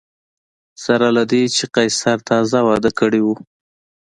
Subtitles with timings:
[0.83, 3.27] سره له دې چې قیصر تازه واده کړی و